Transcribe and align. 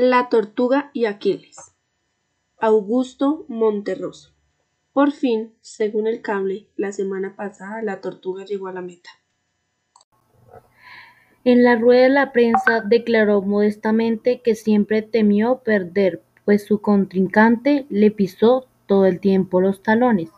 La 0.00 0.28
tortuga 0.28 0.92
y 0.92 1.06
Aquiles. 1.06 1.56
Augusto 2.56 3.46
Monterroso. 3.48 4.32
Por 4.92 5.10
fin, 5.10 5.56
según 5.60 6.06
el 6.06 6.22
cable, 6.22 6.68
la 6.76 6.92
semana 6.92 7.34
pasada 7.34 7.82
la 7.82 8.00
tortuga 8.00 8.44
llegó 8.44 8.68
a 8.68 8.72
la 8.72 8.80
meta. 8.80 9.10
En 11.42 11.64
la 11.64 11.74
rueda 11.74 12.02
de 12.04 12.10
la 12.10 12.30
prensa 12.30 12.80
declaró 12.80 13.42
modestamente 13.42 14.40
que 14.40 14.54
siempre 14.54 15.02
temió 15.02 15.64
perder, 15.64 16.22
pues 16.44 16.64
su 16.64 16.80
contrincante 16.80 17.84
le 17.88 18.12
pisó 18.12 18.68
todo 18.86 19.04
el 19.04 19.18
tiempo 19.18 19.60
los 19.60 19.82
talones. 19.82 20.30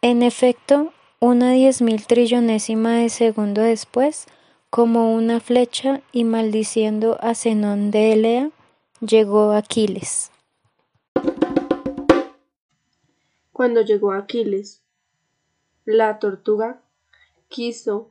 En 0.00 0.22
efecto, 0.22 0.94
una 1.20 1.52
diez 1.52 1.82
mil 1.82 2.06
trillonésima 2.06 2.94
de 2.94 3.10
segundo 3.10 3.60
después, 3.60 4.26
como 4.74 5.14
una 5.14 5.38
flecha 5.38 6.02
y 6.10 6.24
maldiciendo 6.24 7.16
a 7.20 7.36
Zenón 7.36 7.92
de 7.92 8.12
Elea, 8.12 8.50
llegó 8.98 9.52
Aquiles. 9.52 10.32
Cuando 13.52 13.82
llegó 13.82 14.10
Aquiles, 14.10 14.82
la 15.84 16.18
tortuga 16.18 16.82
quiso 17.46 18.10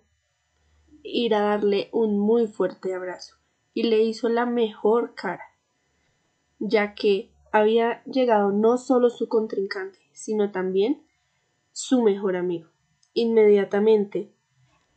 ir 1.04 1.36
a 1.36 1.42
darle 1.42 1.90
un 1.92 2.18
muy 2.18 2.48
fuerte 2.48 2.96
abrazo 2.96 3.36
y 3.74 3.84
le 3.84 4.02
hizo 4.02 4.30
la 4.30 4.46
mejor 4.46 5.16
cara, 5.16 5.44
ya 6.60 6.96
que 6.96 7.30
había 7.52 8.02
llegado 8.06 8.54
no 8.54 8.78
solo 8.78 9.10
su 9.10 9.28
contrincante, 9.28 10.00
sino 10.14 10.54
también 10.54 11.06
su 11.74 12.02
mejor 12.04 12.38
amigo. 12.38 12.70
Inmediatamente, 13.14 14.32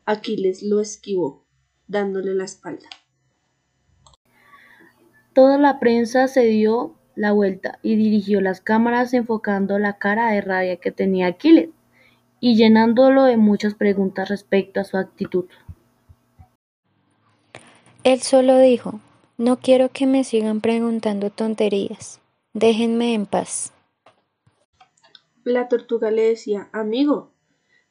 Aquiles 0.05 0.63
lo 0.63 0.79
esquivó 0.79 1.45
dándole 1.89 2.35
la 2.35 2.45
espalda. 2.45 2.89
Toda 5.33 5.59
la 5.59 5.79
prensa 5.79 6.29
se 6.29 6.45
dio 6.45 6.95
la 7.15 7.33
vuelta 7.33 7.79
y 7.83 7.97
dirigió 7.97 8.41
las 8.41 8.61
cámaras 8.61 9.13
enfocando 9.15 9.79
la 9.79 9.99
cara 9.99 10.31
de 10.31 10.41
rabia 10.41 10.77
que 10.77 10.93
tenía 10.93 11.27
Aquiles 11.27 11.71
y 12.41 12.57
llenándolo 12.57 13.25
de 13.25 13.37
muchas 13.37 13.75
preguntas 13.75 14.29
respecto 14.29 14.81
a 14.81 14.85
su 14.85 14.97
actitud. 14.97 15.47
Él 18.05 18.21
solo 18.23 18.59
dijo, 18.59 19.01
no 19.37 19.59
quiero 19.59 19.91
que 19.91 20.07
me 20.07 20.25
sigan 20.25 20.61
preguntando 20.61 21.31
tonterías, 21.31 22.21
déjenme 22.53 23.15
en 23.15 23.27
paz. 23.27 23.73
La 25.45 25.69
tortuga 25.69 26.11
le 26.11 26.23
decía, 26.23 26.69
amigo, 26.73 27.31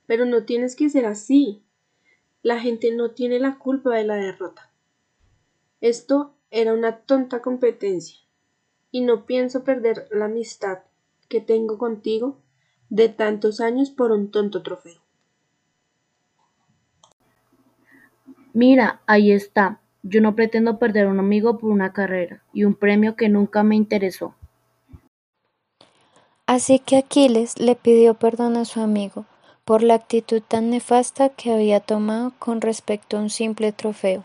pero 0.08 0.26
no 0.26 0.44
tienes 0.44 0.76
que 0.76 0.90
ser 0.90 1.06
así. 1.06 1.64
La 2.46 2.60
gente 2.60 2.94
no 2.94 3.10
tiene 3.10 3.40
la 3.40 3.58
culpa 3.58 3.96
de 3.96 4.04
la 4.04 4.18
derrota. 4.18 4.70
Esto 5.82 6.36
era 6.52 6.76
una 6.76 6.98
tonta 6.98 7.42
competencia, 7.42 8.20
y 8.92 9.02
no 9.02 9.26
pienso 9.26 9.64
perder 9.64 10.08
la 10.12 10.26
amistad 10.26 10.82
que 11.28 11.42
tengo 11.42 11.80
contigo 11.80 12.38
de 12.90 13.10
tantos 13.10 13.62
años 13.62 13.90
por 13.90 14.12
un 14.12 14.30
tonto 14.30 14.62
trofeo. 14.62 15.02
Mira, 18.54 19.02
ahí 19.08 19.32
está. 19.32 19.82
Yo 20.04 20.22
no 20.22 20.36
pretendo 20.36 20.78
perder 20.78 21.08
un 21.08 21.18
amigo 21.18 21.58
por 21.58 21.72
una 21.72 21.94
carrera 21.94 22.44
y 22.54 22.66
un 22.66 22.76
premio 22.76 23.16
que 23.16 23.28
nunca 23.28 23.64
me 23.64 23.76
interesó. 23.76 24.36
Así 26.46 26.78
que 26.78 26.98
Aquiles 26.98 27.59
le 27.59 27.76
pidió 27.76 28.14
perdón 28.14 28.56
a 28.56 28.66
su 28.66 28.82
amigo 28.82 29.26
por 29.66 29.82
la 29.82 29.96
actitud 29.96 30.44
tan 30.48 30.70
nefasta 30.70 31.30
que 31.30 31.52
había 31.52 31.80
tomado 31.80 32.34
con 32.38 32.62
respecto 32.62 33.18
a 33.18 33.22
un 33.22 33.32
simple 33.32 33.72
trofeo. 33.72 34.24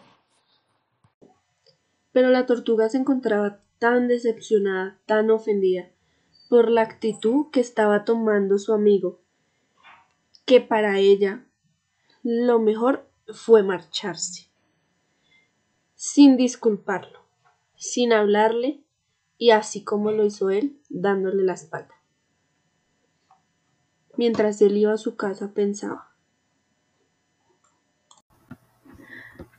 Pero 2.13 2.29
la 2.29 2.45
tortuga 2.45 2.91
se 2.91 2.99
encontraba 2.99 3.61
tan 3.79 4.07
decepcionada, 4.07 5.01
tan 5.07 5.31
ofendida 5.31 5.89
por 6.51 6.71
la 6.71 6.83
actitud 6.83 7.47
que 7.51 7.61
estaba 7.61 8.05
tomando 8.05 8.59
su 8.59 8.75
amigo, 8.75 9.21
que 10.45 10.61
para 10.61 10.99
ella 10.99 11.47
lo 12.23 12.59
mejor 12.59 13.09
fue 13.33 13.63
marcharse, 13.63 14.51
sin 15.95 16.37
disculparlo, 16.37 17.21
sin 17.77 18.13
hablarle 18.13 18.83
y 19.39 19.53
así 19.53 19.85
como 19.85 20.11
lo 20.11 20.27
hizo 20.27 20.51
él, 20.51 20.79
dándole 20.91 21.45
la 21.45 21.55
espalda. 21.55 22.00
Mientras 24.21 24.61
él 24.61 24.77
iba 24.77 24.93
a 24.93 24.99
su 24.99 25.17
casa 25.17 25.53
pensaba. 25.55 26.11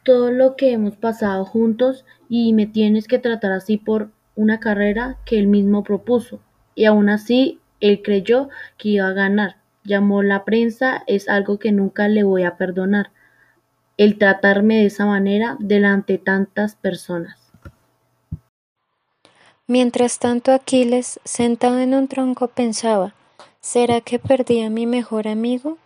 Todo 0.04 0.32
lo 0.32 0.56
que 0.56 0.72
hemos 0.72 0.98
pasado 0.98 1.46
juntos 1.46 2.06
y 2.30 2.54
me 2.54 2.68
tienes 2.68 3.08
que 3.08 3.18
tratar 3.18 3.54
así 3.54 3.78
por 3.78 4.12
una 4.36 4.60
carrera 4.60 5.18
que 5.26 5.40
él 5.40 5.48
mismo 5.48 5.84
propuso. 5.84 6.42
Y 6.76 6.86
aún 6.86 7.10
así, 7.10 7.60
él 7.80 8.04
creyó 8.04 8.50
que 8.78 8.90
iba 8.90 9.08
a 9.08 9.14
ganar. 9.14 9.56
Llamó 9.84 10.22
la 10.22 10.46
prensa, 10.46 11.02
es 11.08 11.28
algo 11.28 11.58
que 11.58 11.72
nunca 11.72 12.08
le 12.08 12.22
voy 12.22 12.44
a 12.44 12.56
perdonar. 12.56 13.10
El 13.98 14.20
tratarme 14.20 14.76
de 14.76 14.86
esa 14.86 15.08
manera 15.08 15.58
delante 15.60 16.14
de 16.14 16.20
tantas 16.20 16.76
personas. 16.76 17.52
Mientras 19.66 20.20
tanto 20.20 20.52
Aquiles, 20.52 21.20
sentado 21.24 21.80
en 21.80 21.96
un 21.96 22.08
tronco, 22.08 22.48
pensaba 22.50 23.16
¿Será 23.62 24.02
que 24.02 24.18
perdí 24.18 24.64
a 24.64 24.72
mi 24.72 24.88
mejor 24.88 25.28
amigo? 25.28 25.78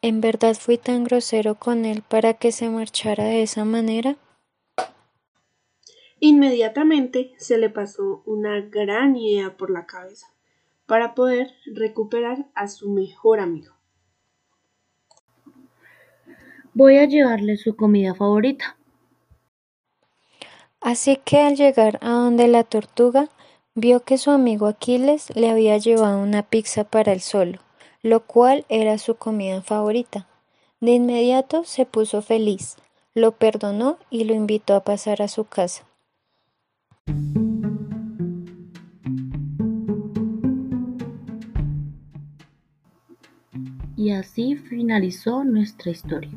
¿En 0.00 0.22
verdad 0.22 0.56
fui 0.58 0.78
tan 0.78 1.04
grosero 1.04 1.54
con 1.54 1.84
él 1.84 2.02
para 2.02 2.32
que 2.32 2.50
se 2.50 2.70
marchara 2.70 3.24
de 3.24 3.42
esa 3.42 3.66
manera? 3.66 4.16
Inmediatamente 6.18 7.34
se 7.36 7.58
le 7.58 7.68
pasó 7.68 8.22
una 8.24 8.62
gran 8.62 9.16
idea 9.16 9.54
por 9.58 9.70
la 9.70 9.84
cabeza 9.84 10.32
para 10.86 11.14
poder 11.14 11.50
recuperar 11.66 12.46
a 12.54 12.68
su 12.68 12.90
mejor 12.90 13.40
amigo. 13.40 13.74
Voy 16.72 16.96
a 16.96 17.04
llevarle 17.04 17.58
su 17.58 17.76
comida 17.76 18.14
favorita. 18.14 18.78
Así 20.80 21.18
que 21.22 21.40
al 21.40 21.56
llegar 21.56 21.98
a 22.00 22.12
donde 22.12 22.48
la 22.48 22.64
tortuga, 22.64 23.28
Vio 23.76 24.00
que 24.00 24.18
su 24.18 24.32
amigo 24.32 24.66
Aquiles 24.66 25.30
le 25.36 25.48
había 25.48 25.78
llevado 25.78 26.18
una 26.18 26.42
pizza 26.42 26.82
para 26.82 27.12
él 27.12 27.20
solo, 27.20 27.60
lo 28.02 28.26
cual 28.26 28.64
era 28.68 28.98
su 28.98 29.14
comida 29.14 29.62
favorita. 29.62 30.26
De 30.80 30.90
inmediato 30.92 31.62
se 31.64 31.86
puso 31.86 32.20
feliz, 32.20 32.76
lo 33.14 33.30
perdonó 33.30 33.96
y 34.10 34.24
lo 34.24 34.34
invitó 34.34 34.74
a 34.74 34.82
pasar 34.82 35.22
a 35.22 35.28
su 35.28 35.44
casa. 35.44 35.84
Y 43.96 44.10
así 44.10 44.56
finalizó 44.56 45.44
nuestra 45.44 45.92
historia. 45.92 46.30